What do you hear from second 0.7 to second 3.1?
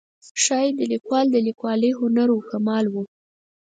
د لیکوال د لیکوالۍ هنر و کمال و.